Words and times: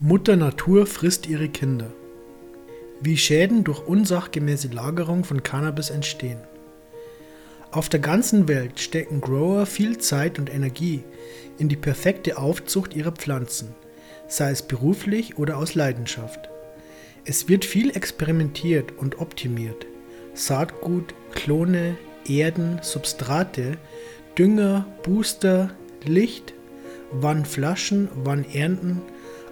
Mutter 0.00 0.36
Natur 0.36 0.86
frisst 0.86 1.26
ihre 1.26 1.48
Kinder. 1.48 1.90
Wie 3.00 3.16
Schäden 3.16 3.64
durch 3.64 3.84
unsachgemäße 3.84 4.68
Lagerung 4.68 5.24
von 5.24 5.42
Cannabis 5.42 5.90
entstehen. 5.90 6.38
Auf 7.72 7.88
der 7.88 7.98
ganzen 7.98 8.46
Welt 8.46 8.78
stecken 8.78 9.20
Grower 9.20 9.66
viel 9.66 9.98
Zeit 9.98 10.38
und 10.38 10.54
Energie 10.54 11.02
in 11.58 11.68
die 11.68 11.74
perfekte 11.74 12.38
Aufzucht 12.38 12.94
ihrer 12.94 13.10
Pflanzen, 13.10 13.74
sei 14.28 14.52
es 14.52 14.62
beruflich 14.62 15.36
oder 15.36 15.56
aus 15.56 15.74
Leidenschaft. 15.74 16.48
Es 17.24 17.48
wird 17.48 17.64
viel 17.64 17.90
experimentiert 17.90 18.96
und 18.98 19.18
optimiert. 19.18 19.84
Saatgut, 20.32 21.12
Klone, 21.32 21.96
Erden, 22.24 22.78
Substrate, 22.82 23.76
Dünger, 24.38 24.86
Booster, 25.02 25.72
Licht, 26.04 26.54
wann 27.10 27.44
Flaschen, 27.44 28.08
wann 28.14 28.44
ernten, 28.44 29.02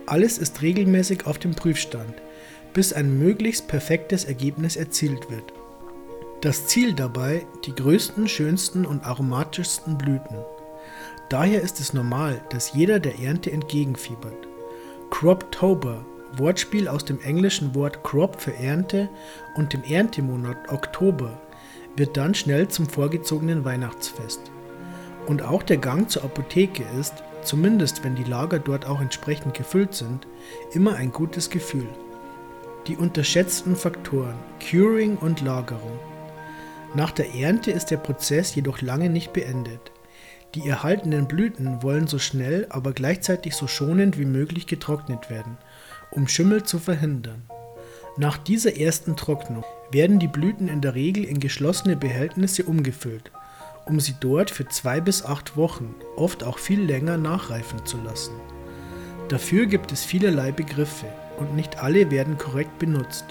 alles 0.07 0.39
ist 0.39 0.63
regelmäßig 0.63 1.27
auf 1.27 1.39
dem 1.39 1.55
Prüfstand, 1.55 2.15
bis 2.73 2.93
ein 2.93 3.19
möglichst 3.19 3.69
perfektes 3.69 4.25
Ergebnis 4.25 4.77
erzielt 4.77 5.31
wird. 5.31 5.53
Das 6.43 6.67
Ziel 6.67 6.93
dabei 6.93 7.47
die 7.65 7.75
größten, 7.75 8.29
schönsten 8.29 8.85
und 8.85 9.05
aromatischsten 9.05 9.97
Blüten. 9.97 10.37
Daher 11.29 11.63
ist 11.63 11.81
es 11.81 11.93
normal, 11.93 12.41
dass 12.51 12.75
jeder 12.75 13.01
der 13.01 13.19
Ernte 13.19 13.51
entgegenfiebert. 13.51 14.47
Croptober, 15.11 16.05
Wortspiel 16.37 16.89
aus 16.89 17.05
dem 17.05 17.21
englischen 17.23 17.75
Wort 17.75 18.05
Crop 18.05 18.41
für 18.41 18.55
Ernte 18.55 19.09
und 19.57 19.73
dem 19.73 19.83
Erntemonat 19.83 20.71
Oktober, 20.71 21.41
wird 21.97 22.17
dann 22.17 22.35
schnell 22.35 22.69
zum 22.69 22.89
vorgezogenen 22.89 23.65
Weihnachtsfest. 23.65 24.41
Und 25.27 25.43
auch 25.43 25.63
der 25.63 25.79
Gang 25.79 26.09
zur 26.11 26.25
Apotheke 26.25 26.85
ist, 27.01 27.15
zumindest 27.47 28.05
wenn 28.05 28.17
die 28.17 28.25
Lager 28.25 28.59
dort 28.59 28.87
auch 28.87 29.01
entsprechend 29.01 29.55
gefüllt 29.55 29.95
sind, 29.95 30.27
immer 30.73 30.97
ein 30.97 31.13
gutes 31.13 31.49
Gefühl. 31.49 31.89
Die 32.87 32.97
unterschätzten 32.97 33.77
Faktoren 33.77 34.37
Curing 34.61 35.17
und 35.17 35.41
Lagerung. 35.41 35.99
Nach 36.95 37.11
der 37.11 37.35
Ernte 37.35 37.71
ist 37.71 37.87
der 37.87 37.97
Prozess 37.97 38.55
jedoch 38.55 38.81
lange 38.81 39.11
nicht 39.11 39.33
beendet. 39.33 39.93
Die 40.55 40.69
erhaltenen 40.69 41.27
Blüten 41.27 41.83
wollen 41.83 42.07
so 42.07 42.19
schnell, 42.19 42.67
aber 42.71 42.93
gleichzeitig 42.93 43.55
so 43.55 43.67
schonend 43.67 44.19
wie 44.19 44.25
möglich 44.25 44.67
getrocknet 44.67 45.29
werden, 45.29 45.59
um 46.11 46.29
Schimmel 46.29 46.63
zu 46.63 46.79
verhindern. 46.79 47.43
Nach 48.17 48.39
dieser 48.39 48.79
ersten 48.79 49.17
Trocknung 49.17 49.65
werden 49.91 50.19
die 50.19 50.29
Blüten 50.29 50.69
in 50.69 50.81
der 50.81 50.95
Regel 50.95 51.25
in 51.25 51.39
geschlossene 51.39 51.97
Behältnisse 51.97 52.63
umgefüllt 52.63 53.31
um 53.87 54.01
sie 54.01 54.17
dort 54.19 54.51
für 54.51 54.67
zwei 54.67 55.01
bis 55.01 55.25
acht 55.25 55.57
Wochen, 55.57 55.95
oft 56.17 56.43
auch 56.43 56.59
viel 56.59 56.83
länger, 56.83 57.17
nachreifen 57.17 57.87
zu 57.87 57.97
lassen. 57.99 58.35
Dafür 59.29 59.67
gibt 59.67 59.93
es 59.93 60.05
vielerlei 60.05 60.53
Begriffe 60.53 61.07
und 61.39 61.55
nicht 61.55 61.79
alle 61.79 62.11
werden 62.11 62.37
korrekt 62.37 62.79
benutzt. 62.79 63.25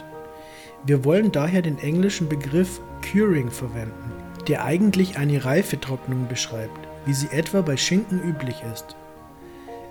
Wir 0.86 1.04
wollen 1.04 1.32
daher 1.32 1.62
den 1.62 1.78
englischen 1.80 2.30
Begriff 2.30 2.80
Curing 3.02 3.52
verwenden, 3.52 4.12
der 4.48 4.64
eigentlich 4.64 5.18
eine 5.18 5.44
Reifetrocknung 5.44 6.28
beschreibt, 6.28 6.88
wie 7.06 7.14
sie 7.14 7.30
etwa 7.32 7.62
bei 7.62 7.76
Schinken 7.76 8.22
üblich 8.22 8.62
ist. 8.74 8.96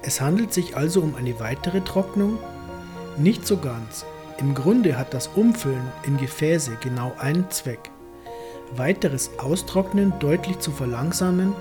Es 0.03 0.20
handelt 0.20 0.53
sich 0.53 0.77
also 0.77 1.01
um 1.01 1.15
eine 1.15 1.41
weitere 1.41 1.81
Trocknung? 1.81 2.39
Nicht 3.17 3.47
so 3.47 3.57
ganz. 3.57 4.05
Im 4.39 4.55
Grunde 4.55 4.98
hat 4.98 5.15
das 5.15 5.29
Umfüllen 5.29 5.92
in 6.07 6.17
Gefäße 6.17 6.79
genau 6.81 7.15
einen 7.19 7.51
Zweck 7.51 7.91
weiteres 8.77 9.30
Austrocknen 9.39 10.12
deutlich 10.20 10.58
zu 10.58 10.70
verlangsamen 10.70 11.53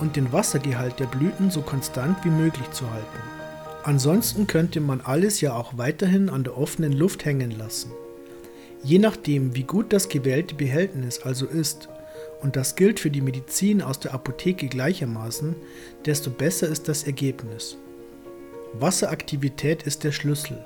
und 0.00 0.16
den 0.16 0.32
Wassergehalt 0.32 0.98
der 0.98 1.06
Blüten 1.06 1.50
so 1.50 1.62
konstant 1.62 2.24
wie 2.24 2.30
möglich 2.30 2.70
zu 2.70 2.90
halten. 2.90 3.18
Ansonsten 3.82 4.46
könnte 4.46 4.80
man 4.80 5.00
alles 5.00 5.40
ja 5.40 5.54
auch 5.54 5.78
weiterhin 5.78 6.28
an 6.28 6.44
der 6.44 6.58
offenen 6.58 6.92
Luft 6.92 7.24
hängen 7.24 7.50
lassen. 7.50 7.90
Je 8.82 8.98
nachdem, 8.98 9.54
wie 9.54 9.62
gut 9.62 9.92
das 9.92 10.08
gewählte 10.08 10.54
Behältnis 10.54 11.20
also 11.20 11.46
ist, 11.46 11.88
und 12.42 12.56
das 12.56 12.76
gilt 12.76 13.00
für 13.00 13.10
die 13.10 13.20
Medizin 13.20 13.82
aus 13.82 14.00
der 14.00 14.14
Apotheke 14.14 14.68
gleichermaßen, 14.68 15.54
desto 16.06 16.30
besser 16.30 16.68
ist 16.68 16.88
das 16.88 17.04
Ergebnis. 17.04 17.76
Wasseraktivität 18.72 19.82
ist 19.82 20.04
der 20.04 20.12
Schlüssel. 20.12 20.62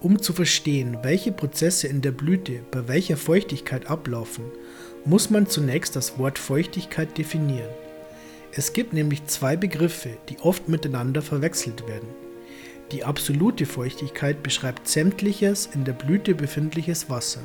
Um 0.00 0.20
zu 0.20 0.32
verstehen, 0.32 0.98
welche 1.02 1.32
Prozesse 1.32 1.88
in 1.88 2.02
der 2.02 2.12
Blüte 2.12 2.60
bei 2.70 2.88
welcher 2.88 3.16
Feuchtigkeit 3.16 3.86
ablaufen, 3.86 4.44
muss 5.04 5.30
man 5.30 5.46
zunächst 5.46 5.96
das 5.96 6.18
Wort 6.18 6.38
Feuchtigkeit 6.38 7.16
definieren. 7.18 7.70
Es 8.52 8.72
gibt 8.72 8.92
nämlich 8.92 9.26
zwei 9.26 9.56
Begriffe, 9.56 10.10
die 10.28 10.38
oft 10.40 10.68
miteinander 10.68 11.22
verwechselt 11.22 11.86
werden. 11.86 12.08
Die 12.92 13.04
absolute 13.04 13.66
Feuchtigkeit 13.66 14.42
beschreibt 14.42 14.88
sämtliches 14.88 15.68
in 15.74 15.84
der 15.84 15.92
Blüte 15.92 16.34
befindliches 16.34 17.10
Wasser. 17.10 17.40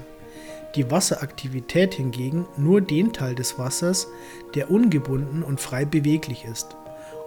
Die 0.76 0.92
Wasseraktivität 0.92 1.96
hingegen 1.96 2.46
nur 2.58 2.82
den 2.82 3.12
Teil 3.12 3.34
des 3.34 3.58
Wassers, 3.58 4.08
der 4.54 4.70
ungebunden 4.70 5.42
und 5.42 5.60
frei 5.60 5.84
beweglich 5.84 6.46
ist 6.46 6.76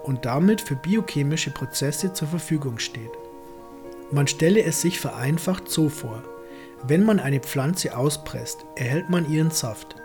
und 0.03 0.25
damit 0.25 0.61
für 0.61 0.75
biochemische 0.75 1.51
Prozesse 1.51 2.13
zur 2.13 2.29
Verfügung 2.29 2.79
steht. 2.79 3.11
Man 4.11 4.27
stelle 4.27 4.63
es 4.63 4.81
sich 4.81 4.99
vereinfacht 4.99 5.69
so 5.69 5.89
vor. 5.89 6.23
Wenn 6.87 7.03
man 7.03 7.19
eine 7.19 7.39
Pflanze 7.39 7.97
auspresst, 7.97 8.65
erhält 8.75 9.09
man 9.09 9.29
ihren 9.29 9.51
Saft. 9.51 9.95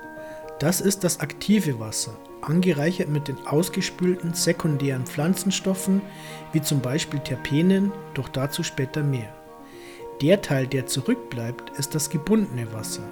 Das 0.59 0.81
ist 0.81 1.05
das 1.05 1.21
aktive 1.21 1.79
Wasser, 1.79 2.17
angereichert 2.41 3.09
mit 3.09 3.29
den 3.29 3.47
ausgespülten 3.47 4.35
sekundären 4.35 5.07
Pflanzenstoffen 5.07 6.03
wie 6.53 6.61
zum 6.61 6.81
Beispiel 6.81 7.21
Terpenen, 7.21 7.93
doch 8.15 8.29
dazu 8.29 8.65
später 8.65 9.05
mehr. 9.05 9.33
Der 10.21 10.43
Teil, 10.43 10.67
der 10.67 10.87
zurückbleibt, 10.87 11.79
ist 11.79 11.95
das 11.95 12.11
gebundene 12.11 12.73
Wasser. 12.73 13.05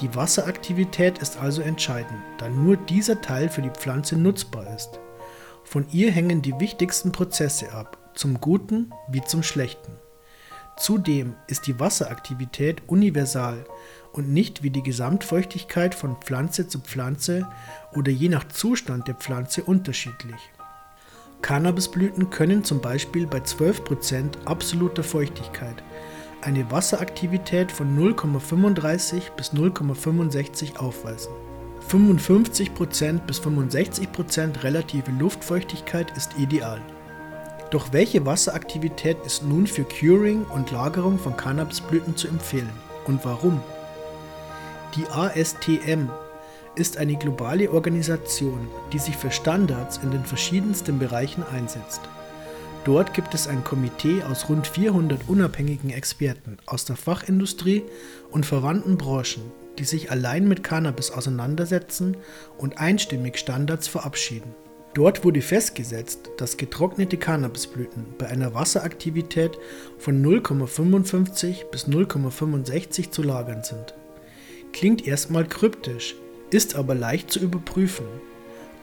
Die 0.00 0.14
Wasseraktivität 0.14 1.16
ist 1.18 1.38
also 1.38 1.62
entscheidend, 1.62 2.20
da 2.36 2.50
nur 2.50 2.76
dieser 2.76 3.22
Teil 3.22 3.48
für 3.48 3.62
die 3.62 3.70
Pflanze 3.70 4.18
nutzbar 4.18 4.66
ist. 4.74 5.00
Von 5.64 5.86
ihr 5.90 6.10
hängen 6.10 6.42
die 6.42 6.60
wichtigsten 6.60 7.10
Prozesse 7.10 7.72
ab, 7.72 7.96
zum 8.14 8.38
Guten 8.38 8.92
wie 9.08 9.22
zum 9.22 9.42
Schlechten. 9.42 9.92
Zudem 10.76 11.36
ist 11.46 11.66
die 11.66 11.80
Wasseraktivität 11.80 12.82
universal 12.86 13.64
und 14.16 14.32
nicht 14.32 14.62
wie 14.62 14.70
die 14.70 14.82
Gesamtfeuchtigkeit 14.82 15.94
von 15.94 16.16
Pflanze 16.16 16.68
zu 16.68 16.80
Pflanze 16.80 17.46
oder 17.94 18.10
je 18.10 18.28
nach 18.28 18.48
Zustand 18.48 19.06
der 19.08 19.14
Pflanze 19.14 19.62
unterschiedlich. 19.62 20.40
Cannabisblüten 21.42 22.30
können 22.30 22.64
zum 22.64 22.80
Beispiel 22.80 23.26
bei 23.26 23.38
12% 23.38 24.46
absoluter 24.46 25.04
Feuchtigkeit 25.04 25.82
eine 26.42 26.70
Wasseraktivität 26.70 27.72
von 27.72 27.98
0,35 27.98 29.32
bis 29.36 29.52
0,65 29.52 30.76
aufweisen. 30.76 31.32
55% 31.90 33.20
bis 33.20 33.40
65% 33.40 34.62
relative 34.62 35.10
Luftfeuchtigkeit 35.12 36.16
ist 36.16 36.38
ideal. 36.38 36.80
Doch 37.70 37.92
welche 37.92 38.24
Wasseraktivität 38.24 39.16
ist 39.24 39.42
nun 39.42 39.66
für 39.66 39.84
Curing 39.84 40.44
und 40.44 40.70
Lagerung 40.70 41.18
von 41.18 41.36
Cannabisblüten 41.36 42.16
zu 42.16 42.28
empfehlen 42.28 42.70
und 43.06 43.24
warum? 43.24 43.60
Die 44.96 45.06
ASTM 45.08 46.08
ist 46.74 46.96
eine 46.96 47.16
globale 47.16 47.70
Organisation, 47.70 48.66
die 48.94 48.98
sich 48.98 49.14
für 49.14 49.30
Standards 49.30 50.00
in 50.02 50.10
den 50.10 50.24
verschiedensten 50.24 50.98
Bereichen 50.98 51.44
einsetzt. 51.52 52.00
Dort 52.86 53.12
gibt 53.12 53.34
es 53.34 53.46
ein 53.46 53.62
Komitee 53.62 54.22
aus 54.22 54.48
rund 54.48 54.66
400 54.66 55.28
unabhängigen 55.28 55.90
Experten 55.90 56.56
aus 56.64 56.86
der 56.86 56.96
Fachindustrie 56.96 57.82
und 58.30 58.46
verwandten 58.46 58.96
Branchen, 58.96 59.42
die 59.78 59.84
sich 59.84 60.10
allein 60.10 60.48
mit 60.48 60.62
Cannabis 60.62 61.10
auseinandersetzen 61.10 62.16
und 62.56 62.78
einstimmig 62.78 63.36
Standards 63.36 63.88
verabschieden. 63.88 64.54
Dort 64.94 65.26
wurde 65.26 65.42
festgesetzt, 65.42 66.30
dass 66.38 66.56
getrocknete 66.56 67.18
Cannabisblüten 67.18 68.06
bei 68.16 68.28
einer 68.28 68.54
Wasseraktivität 68.54 69.58
von 69.98 70.24
0,55 70.24 71.66
bis 71.70 71.86
0,65 71.86 73.10
zu 73.10 73.22
lagern 73.22 73.62
sind. 73.62 73.92
Klingt 74.76 75.06
erstmal 75.06 75.46
kryptisch, 75.46 76.16
ist 76.50 76.76
aber 76.76 76.94
leicht 76.94 77.30
zu 77.30 77.38
überprüfen. 77.40 78.04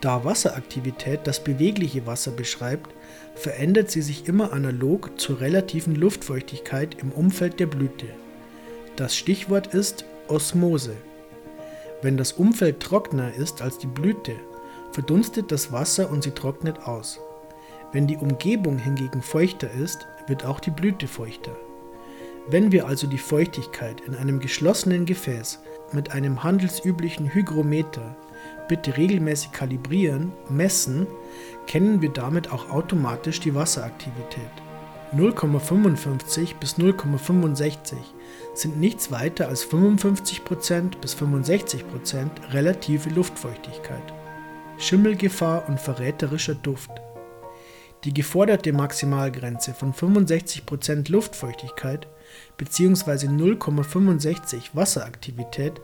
Da 0.01 0.25
Wasseraktivität 0.25 1.19
das 1.25 1.43
bewegliche 1.43 2.07
Wasser 2.07 2.31
beschreibt, 2.31 2.89
verändert 3.35 3.91
sie 3.91 4.01
sich 4.01 4.27
immer 4.27 4.53
analog 4.53 5.11
zur 5.21 5.39
relativen 5.39 5.93
Luftfeuchtigkeit 5.93 6.97
im 6.99 7.11
Umfeld 7.11 7.59
der 7.59 7.67
Blüte. 7.67 8.07
Das 8.95 9.15
Stichwort 9.15 9.75
ist 9.75 10.03
Osmose. 10.27 10.95
Wenn 12.01 12.17
das 12.17 12.31
Umfeld 12.31 12.79
trockener 12.79 13.31
ist 13.35 13.61
als 13.61 13.77
die 13.77 13.85
Blüte, 13.85 14.33
verdunstet 14.93 15.51
das 15.51 15.71
Wasser 15.71 16.09
und 16.09 16.23
sie 16.23 16.31
trocknet 16.31 16.87
aus. 16.87 17.19
Wenn 17.91 18.07
die 18.07 18.17
Umgebung 18.17 18.79
hingegen 18.79 19.21
feuchter 19.21 19.69
ist, 19.71 20.07
wird 20.25 20.43
auch 20.43 20.59
die 20.59 20.71
Blüte 20.71 21.07
feuchter. 21.07 21.55
Wenn 22.49 22.73
wir 22.73 22.87
also 22.87 23.07
die 23.07 23.17
Feuchtigkeit 23.17 24.01
in 24.01 24.15
einem 24.15 24.39
geschlossenen 24.39 25.05
Gefäß 25.05 25.59
mit 25.93 26.11
einem 26.11 26.43
handelsüblichen 26.43 27.33
Hygrometer 27.33 28.15
bitte 28.67 28.97
regelmäßig 28.97 29.53
kalibrieren, 29.53 30.33
messen, 30.49 31.07
kennen 31.67 32.01
wir 32.01 32.09
damit 32.09 32.51
auch 32.51 32.69
automatisch 32.69 33.39
die 33.39 33.55
Wasseraktivität. 33.55 34.51
0,55 35.15 36.55
bis 36.59 36.77
0,65 36.77 37.93
sind 38.55 38.79
nichts 38.79 39.11
weiter 39.11 39.47
als 39.47 39.65
55% 39.65 40.97
bis 40.99 41.15
65% 41.15 41.83
relative 42.51 43.09
Luftfeuchtigkeit. 43.09 44.13
Schimmelgefahr 44.79 45.69
und 45.69 45.79
verräterischer 45.79 46.55
Duft. 46.55 46.91
Die 48.05 48.13
geforderte 48.13 48.73
Maximalgrenze 48.73 49.73
von 49.73 49.93
65% 49.93 51.09
Luftfeuchtigkeit 51.11 52.07
bzw. 52.57 53.27
0,65 53.27 54.69
Wasseraktivität 54.73 55.81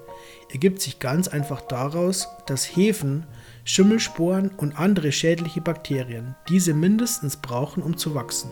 ergibt 0.52 0.82
sich 0.82 1.00
ganz 1.00 1.28
einfach 1.28 1.62
daraus, 1.62 2.28
dass 2.46 2.66
Hefen, 2.66 3.26
Schimmelsporen 3.66 4.50
und 4.58 4.80
andere 4.80 5.12
schädliche 5.12 5.62
Bakterien 5.62 6.36
diese 6.48 6.74
mindestens 6.74 7.38
brauchen, 7.38 7.84
um 7.84 7.98
zu 7.98 8.16
wachsen. 8.16 8.52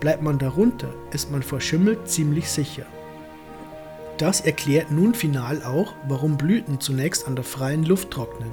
Bleibt 0.00 0.22
man 0.22 0.38
darunter, 0.38 0.92
ist 1.12 1.30
man 1.30 1.42
vor 1.42 1.60
Schimmel 1.60 2.02
ziemlich 2.04 2.48
sicher. 2.48 2.86
Das 4.18 4.40
erklärt 4.40 4.90
nun 4.90 5.14
final 5.14 5.62
auch, 5.62 5.94
warum 6.08 6.36
Blüten 6.36 6.80
zunächst 6.80 7.26
an 7.26 7.36
der 7.36 7.44
freien 7.44 7.84
Luft 7.84 8.10
trocknen, 8.10 8.50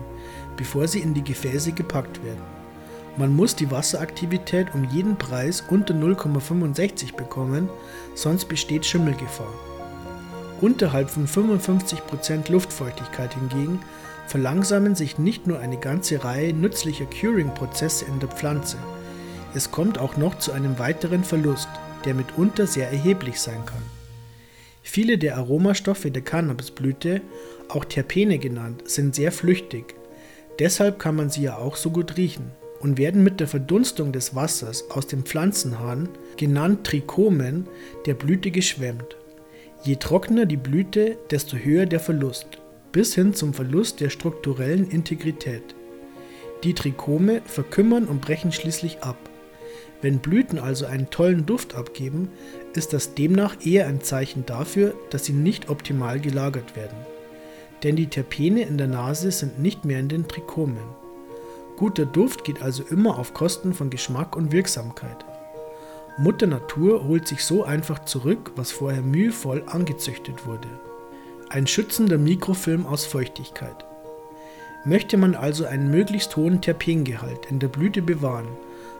bevor 0.57 0.88
sie 0.88 1.00
in 1.00 1.13
die 1.13 1.23
Gefäße 1.23 1.71
gepackt 1.71 2.23
werden. 2.23 2.58
Man 3.19 3.36
muss 3.36 3.54
die 3.54 3.69
Wasseraktivität 3.69 4.74
um 4.74 4.86
jeden 4.86 5.18
Preis 5.18 5.62
unter 5.69 5.94
0,65 5.94 7.18
bekommen, 7.18 7.68
sonst 8.16 8.45
besteht 8.45 8.86
Schimmelgefahr. 8.86 9.54
Unterhalb 10.62 11.10
von 11.10 11.27
55% 11.27 12.50
Luftfeuchtigkeit 12.50 13.33
hingegen 13.33 13.81
verlangsamen 14.27 14.95
sich 14.95 15.19
nicht 15.19 15.48
nur 15.48 15.60
eine 15.60 15.75
ganze 15.75 16.24
Reihe 16.24 16.54
nützlicher 16.54 17.07
Curing-Prozesse 17.07 18.06
in 18.06 18.21
der 18.21 18.30
Pflanze, 18.30 18.77
es 19.54 19.69
kommt 19.69 19.98
auch 19.98 20.15
noch 20.15 20.39
zu 20.39 20.54
einem 20.54 20.80
weiteren 20.80 21.25
Verlust, 21.25 21.68
der 22.06 22.13
mitunter 22.13 22.68
sehr 22.68 22.89
erheblich 22.89 23.42
sein 23.42 23.65
kann. 23.65 23.83
Viele 24.81 25.18
der 25.18 25.36
Aromastoffe 25.36 26.10
der 26.10 26.22
Cannabisblüte, 26.22 27.19
auch 27.68 27.83
Terpene 27.83 28.39
genannt, 28.39 28.83
sind 28.89 29.13
sehr 29.13 29.33
flüchtig. 29.33 29.95
Deshalb 30.57 31.00
kann 31.00 31.18
man 31.18 31.30
sie 31.30 31.42
ja 31.42 31.57
auch 31.57 31.75
so 31.75 31.89
gut 31.89 32.15
riechen 32.15 32.51
und 32.79 32.97
werden 32.97 33.23
mit 33.23 33.39
der 33.39 33.47
Verdunstung 33.47 34.11
des 34.11 34.35
Wassers 34.35 34.89
aus 34.91 35.07
dem 35.07 35.23
Pflanzenhahn, 35.23 36.09
genannt 36.37 36.85
Trichomen, 36.85 37.67
der 38.05 38.13
Blüte 38.13 38.51
geschwemmt. 38.51 39.17
Je 39.83 39.95
trockener 39.95 40.45
die 40.45 40.57
Blüte, 40.57 41.17
desto 41.31 41.57
höher 41.57 41.85
der 41.85 41.99
Verlust, 41.99 42.47
bis 42.91 43.15
hin 43.15 43.33
zum 43.33 43.53
Verlust 43.53 43.99
der 44.01 44.09
strukturellen 44.09 44.89
Integrität. 44.89 45.75
Die 46.63 46.73
Trichome 46.73 47.41
verkümmern 47.45 48.05
und 48.05 48.21
brechen 48.21 48.51
schließlich 48.51 49.01
ab. 49.01 49.17
Wenn 50.01 50.19
Blüten 50.19 50.59
also 50.59 50.85
einen 50.85 51.09
tollen 51.09 51.45
Duft 51.45 51.75
abgeben, 51.75 52.29
ist 52.73 52.93
das 52.93 53.15
demnach 53.15 53.65
eher 53.65 53.87
ein 53.87 54.01
Zeichen 54.01 54.45
dafür, 54.45 54.93
dass 55.09 55.25
sie 55.25 55.33
nicht 55.33 55.69
optimal 55.69 56.19
gelagert 56.19 56.75
werden. 56.75 56.97
Denn 57.83 57.95
die 57.95 58.07
Terpene 58.07 58.63
in 58.63 58.77
der 58.77 58.87
Nase 58.87 59.31
sind 59.31 59.59
nicht 59.59 59.85
mehr 59.85 59.99
in 59.99 60.09
den 60.09 60.27
Trichomen. 60.27 60.77
Guter 61.79 62.05
Duft 62.05 62.43
geht 62.43 62.61
also 62.61 62.83
immer 62.83 63.17
auf 63.17 63.33
Kosten 63.33 63.73
von 63.73 63.89
Geschmack 63.89 64.35
und 64.35 64.51
Wirksamkeit. 64.51 65.23
Mutter 66.17 66.45
Natur 66.45 67.07
holt 67.07 67.25
sich 67.25 67.45
so 67.45 67.63
einfach 67.63 67.99
zurück, 67.99 68.51
was 68.57 68.73
vorher 68.73 69.01
mühevoll 69.01 69.63
angezüchtet 69.65 70.45
wurde. 70.45 70.67
Ein 71.47 71.67
schützender 71.67 72.17
Mikrofilm 72.17 72.85
aus 72.85 73.05
Feuchtigkeit. 73.05 73.85
Möchte 74.83 75.15
man 75.15 75.35
also 75.35 75.63
einen 75.63 75.89
möglichst 75.89 76.35
hohen 76.35 76.59
Terpengehalt 76.59 77.45
in 77.49 77.59
der 77.59 77.69
Blüte 77.69 78.01
bewahren, 78.01 78.49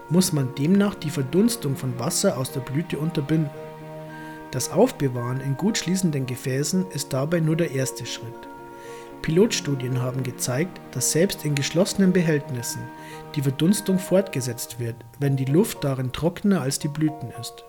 muss 0.08 0.32
man 0.32 0.54
demnach 0.54 0.94
die 0.94 1.10
Verdunstung 1.10 1.76
von 1.76 1.98
Wasser 1.98 2.38
aus 2.38 2.50
der 2.50 2.60
Blüte 2.60 2.96
unterbinden. 2.96 3.50
Das 4.52 4.72
Aufbewahren 4.72 5.42
in 5.42 5.58
gut 5.58 5.76
schließenden 5.76 6.24
Gefäßen 6.24 6.86
ist 6.92 7.12
dabei 7.12 7.40
nur 7.40 7.56
der 7.56 7.72
erste 7.72 8.06
Schritt. 8.06 8.49
Pilotstudien 9.22 10.00
haben 10.00 10.22
gezeigt, 10.22 10.80
dass 10.92 11.12
selbst 11.12 11.44
in 11.44 11.54
geschlossenen 11.54 12.12
Behältnissen 12.12 12.82
die 13.34 13.42
Verdunstung 13.42 13.98
fortgesetzt 13.98 14.80
wird, 14.80 14.96
wenn 15.18 15.36
die 15.36 15.44
Luft 15.44 15.84
darin 15.84 16.12
trockener 16.12 16.60
als 16.62 16.78
die 16.78 16.88
Blüten 16.88 17.30
ist. 17.40 17.64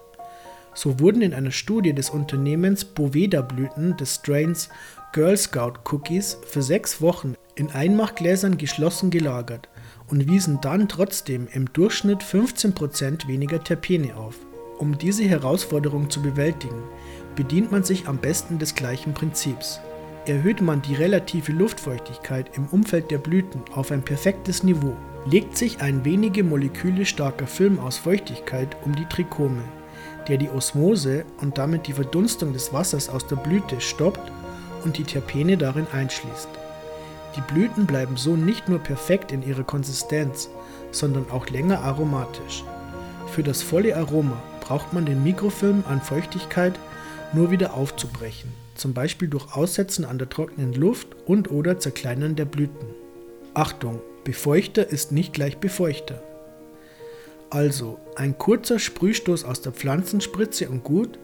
So 0.74 1.00
wurden 1.00 1.22
in 1.22 1.34
einer 1.34 1.52
Studie 1.52 1.94
des 1.94 2.10
Unternehmens 2.10 2.86
Boveda-Blüten 2.86 3.98
des 3.98 4.16
Strains 4.16 4.70
Girl 5.12 5.36
Scout 5.36 5.74
Cookies 5.92 6.38
für 6.48 6.62
sechs 6.62 7.02
Wochen 7.02 7.36
in 7.56 7.70
Einmachgläsern 7.72 8.58
geschlossen 8.58 9.10
gelagert 9.10 9.68
und 10.08 10.30
wiesen 10.30 10.60
dann 10.62 10.88
trotzdem 10.88 11.48
im 11.52 11.72
Durchschnitt 11.74 12.24
15% 12.24 13.28
weniger 13.28 13.62
Terpene 13.62 14.16
auf. 14.16 14.36
Um 14.78 14.98
diese 14.98 15.24
Herausforderung 15.24 16.10
zu 16.10 16.22
bewältigen, 16.22 16.84
bedient 17.36 17.72
man 17.72 17.84
sich 17.84 18.08
am 18.08 18.18
besten 18.18 18.58
des 18.58 18.74
gleichen 18.74 19.14
Prinzips. 19.14 19.82
Erhöht 20.28 20.62
man 20.62 20.84
die 20.84 20.94
relative 20.94 21.52
Luftfeuchtigkeit 21.52 22.56
im 22.56 22.68
Umfeld 22.68 23.10
der 23.10 23.18
Blüten 23.18 23.64
auf 23.74 23.90
ein 23.90 24.04
perfektes 24.04 24.62
Niveau, 24.62 24.96
legt 25.26 25.58
sich 25.58 25.82
ein 25.82 26.06
wenige 26.06 26.44
Moleküle 26.44 27.08
starker 27.08 27.48
Film 27.48 27.80
aus 27.80 27.98
Feuchtigkeit 27.98 28.78
um 28.86 28.96
die 28.96 29.06
Trichome, 29.06 29.64
der 30.28 30.38
die 30.38 30.50
Osmose 30.50 31.26
und 31.42 31.58
damit 31.58 31.88
die 31.88 31.94
Verdunstung 31.94 32.54
des 32.54 32.72
Wassers 32.72 33.10
aus 33.10 33.26
der 33.26 33.38
Blüte 33.38 33.82
stoppt 33.82 34.32
und 34.86 35.00
die 35.00 35.06
Terpene 35.06 35.58
darin 35.58 35.88
einschließt. 35.92 36.50
Die 37.36 37.54
Blüten 37.54 37.88
bleiben 37.88 38.16
so 38.16 38.36
nicht 38.36 38.70
nur 38.70 38.78
perfekt 38.78 39.32
in 39.32 39.42
ihrer 39.42 39.64
Konsistenz, 39.64 40.50
sondern 40.92 41.32
auch 41.32 41.50
länger 41.50 41.80
aromatisch. 41.80 42.64
Für 43.26 43.42
das 43.42 43.64
volle 43.64 43.96
Aroma 43.96 44.38
braucht 44.60 44.94
man 44.94 45.06
den 45.06 45.24
Mikrofilm 45.24 45.84
an 45.90 46.00
Feuchtigkeit 46.00 46.78
nur 47.34 47.50
wieder 47.50 47.74
aufzubrechen, 47.74 48.61
zum 48.76 48.94
Beispiel 48.94 49.28
durch 49.28 49.56
Aussetzen 49.56 50.06
an 50.06 50.18
der 50.18 50.30
trockenen 50.30 50.74
Luft 50.74 51.08
und/oder 51.26 51.80
Zerkleinern 51.80 52.36
der 52.36 52.46
Blüten. 52.46 52.88
Achtung, 53.54 54.02
Befeuchter 54.24 54.88
ist 54.88 55.12
nicht 55.12 55.34
gleich 55.34 55.58
Befeuchter. 55.58 56.22
Also 57.50 58.00
ein 58.16 58.38
kurzer 58.38 58.80
Sprühstoß 58.80 59.44
aus 59.44 59.62
der 59.62 59.74
Pflanzenspritze 59.74 60.70
und 60.70 60.84
gut? 60.84 61.20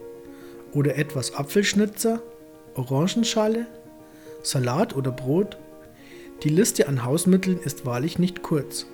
Oder 0.73 0.97
etwas 0.97 1.33
Apfelschnitzer, 1.33 2.21
Orangenschale, 2.75 3.65
Salat 4.43 4.95
oder 4.95 5.11
Brot? 5.11 5.57
Die 6.43 6.49
Liste 6.49 6.87
an 6.87 7.05
Hausmitteln 7.05 7.59
ist 7.59 7.85
wahrlich 7.85 8.19
nicht 8.19 8.43
kurz. 8.43 8.85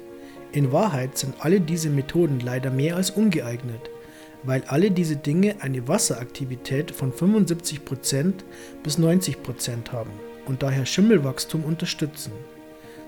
In 0.52 0.72
Wahrheit 0.72 1.18
sind 1.18 1.36
alle 1.40 1.60
diese 1.60 1.90
Methoden 1.90 2.40
leider 2.40 2.70
mehr 2.70 2.96
als 2.96 3.10
ungeeignet, 3.10 3.90
weil 4.44 4.64
alle 4.68 4.92
diese 4.92 5.16
Dinge 5.16 5.56
eine 5.62 5.88
Wasseraktivität 5.88 6.92
von 6.92 7.12
75% 7.12 8.34
bis 8.84 8.98
90% 9.00 9.92
haben 9.92 10.12
und 10.46 10.64
daher 10.64 10.86
Schimmelwachstum 10.86 11.64
unterstützen. 11.64 12.34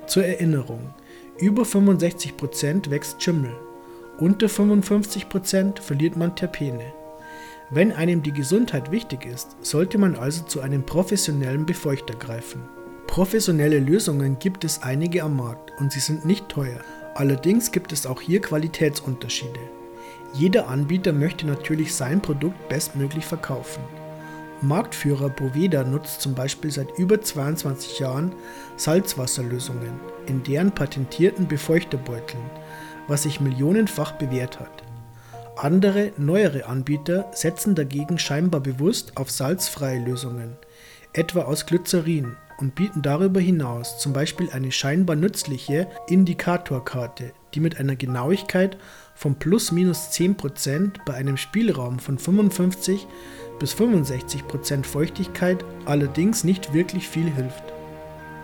Zur 0.08 0.26
Erinnerung, 0.26 0.94
über 1.40 1.64
65% 1.64 2.90
wächst 2.90 3.22
Schimmel, 3.22 3.54
unter 4.18 4.48
55% 4.48 5.82
verliert 5.82 6.16
man 6.16 6.36
Terpene. 6.36 6.94
Wenn 7.72 7.92
einem 7.92 8.22
die 8.22 8.32
Gesundheit 8.32 8.92
wichtig 8.92 9.26
ist, 9.26 9.58
sollte 9.62 9.98
man 9.98 10.16
also 10.16 10.44
zu 10.44 10.62
einem 10.62 10.86
professionellen 10.86 11.66
Befeuchter 11.66 12.14
greifen. 12.14 12.62
Professionelle 13.08 13.80
Lösungen 13.80 14.40
gibt 14.40 14.64
es 14.64 14.84
einige 14.84 15.24
am 15.24 15.38
Markt 15.38 15.72
und 15.80 15.92
sie 15.92 16.00
sind 16.00 16.26
nicht 16.26 16.48
teuer. 16.48 16.80
Allerdings 17.16 17.72
gibt 17.72 17.92
es 17.92 18.06
auch 18.06 18.22
hier 18.22 18.42
Qualitätsunterschiede. 18.42 19.60
Jeder 20.38 20.68
Anbieter 20.68 21.14
möchte 21.14 21.48
natürlich 21.48 21.96
sein 21.96 22.22
Produkt 22.22 22.68
bestmöglich 22.68 23.26
verkaufen. 23.26 23.82
Marktführer 24.62 25.30
Boveda 25.30 25.86
nutzt 25.86 26.20
zum 26.20 26.36
Beispiel 26.36 26.72
seit 26.72 26.98
über 26.98 27.22
22 27.22 28.00
Jahren 28.00 28.34
Salzwasserlösungen 28.76 29.94
in 30.26 30.44
deren 30.44 30.72
patentierten 30.72 31.48
Befeuchterbeuteln, 31.48 32.44
was 33.08 33.24
sich 33.24 33.40
millionenfach 33.40 34.14
bewährt 34.14 34.60
hat. 34.60 34.84
Andere, 35.56 36.12
neuere 36.18 36.66
Anbieter 36.66 37.32
setzen 37.34 37.74
dagegen 37.74 38.20
scheinbar 38.20 38.60
bewusst 38.60 39.16
auf 39.16 39.32
salzfreie 39.32 40.04
Lösungen, 40.04 40.58
etwa 41.14 41.44
aus 41.44 41.66
Glycerin, 41.66 42.36
und 42.58 42.76
bieten 42.76 43.02
darüber 43.02 43.40
hinaus 43.40 44.00
zum 44.00 44.14
Beispiel 44.14 44.50
eine 44.52 44.72
scheinbar 44.72 45.16
nützliche 45.16 45.88
Indikatorkarte, 46.08 47.34
die 47.54 47.60
mit 47.60 47.80
einer 47.80 47.96
Genauigkeit 47.96 48.78
von 49.16 49.36
plus 49.36 49.72
minus 49.72 50.10
10% 50.12 50.98
bei 51.06 51.16
einem 51.16 51.38
Spielraum 51.38 51.98
von 52.00 52.20
55 52.20 53.08
bis 53.58 53.74
65% 53.74 54.84
Feuchtigkeit 54.84 55.64
allerdings 55.86 56.44
nicht 56.44 56.74
wirklich 56.74 57.08
viel 57.08 57.30
hilft. 57.32 57.64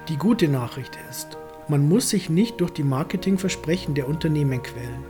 Die 0.07 0.17
gute 0.17 0.47
Nachricht 0.47 0.97
ist, 1.09 1.37
man 1.67 1.87
muss 1.87 2.09
sich 2.09 2.29
nicht 2.29 2.59
durch 2.61 2.71
die 2.71 2.83
Marketingversprechen 2.83 3.93
der 3.93 4.07
Unternehmen 4.07 4.63
quälen. 4.63 5.03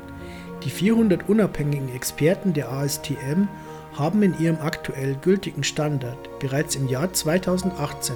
Die 0.64 0.70
400 0.70 1.30
unabhängigen 1.30 1.94
Experten 1.96 2.54
der 2.54 2.72
ASTM 2.72 3.48
haben 3.98 4.24
in 4.24 4.40
ihrem 4.40 4.60
aktuell 4.62 5.16
gültigen 5.16 5.64
Standard 5.64 6.40
bereits 6.40 6.76
im 6.76 6.88
Jahr 6.88 7.14
2018 7.14 8.16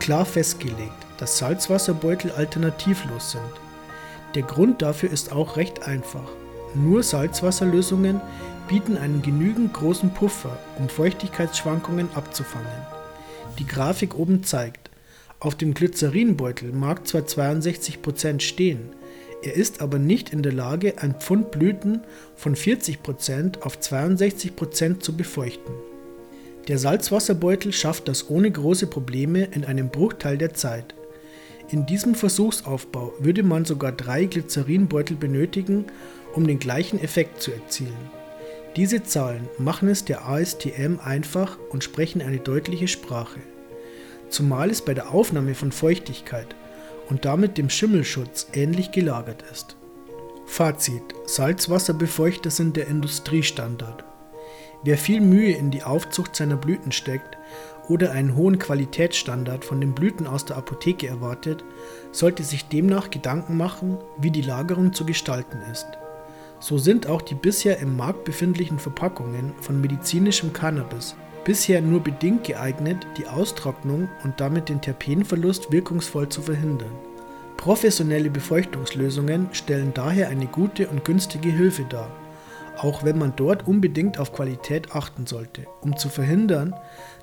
klar 0.00 0.24
festgelegt, 0.24 1.06
dass 1.18 1.38
Salzwasserbeutel 1.38 2.32
alternativlos 2.32 3.32
sind. 3.32 3.42
Der 4.34 4.42
Grund 4.42 4.82
dafür 4.82 5.10
ist 5.10 5.32
auch 5.32 5.56
recht 5.56 5.86
einfach. 5.86 6.28
Nur 6.74 7.02
Salzwasserlösungen 7.02 8.20
bieten 8.68 8.96
einen 8.96 9.22
genügend 9.22 9.72
großen 9.72 10.10
Puffer, 10.14 10.58
um 10.78 10.88
Feuchtigkeitsschwankungen 10.88 12.08
abzufangen. 12.14 12.66
Die 13.58 13.66
Grafik 13.66 14.18
oben 14.18 14.44
zeigt, 14.44 14.90
auf 15.40 15.54
dem 15.54 15.74
Glycerinbeutel 15.74 16.72
mag 16.72 17.06
zwar 17.06 17.22
62% 17.22 18.40
stehen, 18.40 18.90
er 19.42 19.56
ist 19.56 19.80
aber 19.80 19.98
nicht 19.98 20.32
in 20.32 20.42
der 20.42 20.52
Lage, 20.52 20.98
ein 20.98 21.16
Pfund 21.16 21.50
Blüten 21.50 22.02
von 22.36 22.54
40% 22.54 23.62
auf 23.62 23.78
62% 23.78 25.00
zu 25.00 25.16
befeuchten. 25.16 25.74
Der 26.68 26.78
Salzwasserbeutel 26.78 27.72
schafft 27.72 28.06
das 28.06 28.30
ohne 28.30 28.52
große 28.52 28.86
Probleme 28.86 29.48
in 29.52 29.64
einem 29.64 29.88
Bruchteil 29.88 30.38
der 30.38 30.54
Zeit. 30.54 30.94
In 31.70 31.86
diesem 31.86 32.14
Versuchsaufbau 32.14 33.14
würde 33.18 33.42
man 33.42 33.64
sogar 33.64 33.90
drei 33.90 34.26
Glycerinbeutel 34.26 35.16
benötigen, 35.16 35.86
um 36.34 36.46
den 36.46 36.58
gleichen 36.58 37.00
Effekt 37.02 37.42
zu 37.42 37.52
erzielen. 37.52 38.10
Diese 38.76 39.02
Zahlen 39.02 39.48
machen 39.58 39.88
es 39.88 40.04
der 40.04 40.26
ASTM 40.26 40.98
einfach 41.04 41.58
und 41.70 41.84
sprechen 41.84 42.22
eine 42.22 42.38
deutliche 42.38 42.88
Sprache. 42.88 43.40
Zumal 44.30 44.70
es 44.70 44.82
bei 44.82 44.94
der 44.94 45.12
Aufnahme 45.12 45.54
von 45.54 45.72
Feuchtigkeit 45.72 46.56
und 47.10 47.26
damit 47.26 47.58
dem 47.58 47.68
Schimmelschutz 47.68 48.46
ähnlich 48.54 48.90
gelagert 48.90 49.44
ist. 49.52 49.76
Fazit: 50.46 51.02
Salzwasserbefeuchter 51.26 52.50
sind 52.50 52.76
der 52.78 52.88
Industriestandard. 52.88 54.04
Wer 54.84 54.98
viel 54.98 55.20
Mühe 55.20 55.52
in 55.52 55.70
die 55.70 55.82
Aufzucht 55.82 56.34
seiner 56.34 56.56
Blüten 56.56 56.92
steckt 56.92 57.36
oder 57.88 58.12
einen 58.12 58.34
hohen 58.34 58.58
Qualitätsstandard 58.58 59.64
von 59.64 59.80
den 59.80 59.94
Blüten 59.94 60.26
aus 60.26 60.44
der 60.44 60.56
Apotheke 60.56 61.06
erwartet, 61.06 61.62
sollte 62.10 62.42
sich 62.42 62.68
demnach 62.68 63.10
Gedanken 63.10 63.56
machen, 63.56 63.98
wie 64.18 64.30
die 64.30 64.42
Lagerung 64.42 64.92
zu 64.92 65.04
gestalten 65.04 65.58
ist. 65.70 65.86
So 66.62 66.78
sind 66.78 67.08
auch 67.08 67.22
die 67.22 67.34
bisher 67.34 67.80
im 67.80 67.96
Markt 67.96 68.24
befindlichen 68.24 68.78
Verpackungen 68.78 69.52
von 69.60 69.80
medizinischem 69.80 70.52
Cannabis 70.52 71.16
bisher 71.44 71.82
nur 71.82 71.98
bedingt 71.98 72.44
geeignet, 72.44 73.04
die 73.18 73.26
Austrocknung 73.26 74.08
und 74.22 74.40
damit 74.40 74.68
den 74.68 74.80
Terpenverlust 74.80 75.72
wirkungsvoll 75.72 76.28
zu 76.28 76.40
verhindern. 76.40 76.92
Professionelle 77.56 78.30
Befeuchtungslösungen 78.30 79.48
stellen 79.50 79.92
daher 79.92 80.28
eine 80.28 80.46
gute 80.46 80.86
und 80.86 81.04
günstige 81.04 81.50
Hilfe 81.50 81.84
dar 81.88 82.08
auch 82.78 83.04
wenn 83.04 83.18
man 83.18 83.34
dort 83.36 83.66
unbedingt 83.66 84.18
auf 84.18 84.32
Qualität 84.32 84.94
achten 84.94 85.26
sollte, 85.26 85.66
um 85.80 85.96
zu 85.96 86.08
verhindern, 86.08 86.74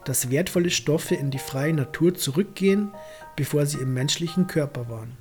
dass 0.06 0.32
wertvolle 0.32 0.70
Stoffe 0.70 1.16
in 1.16 1.32
die 1.32 1.40
freie 1.40 1.74
Natur 1.74 2.16
zurückgehen, 2.16 2.92
bevor 3.36 3.66
sie 3.66 3.80
im 3.80 3.94
menschlichen 3.94 4.48
Körper 4.48 4.90
waren. 4.90 5.18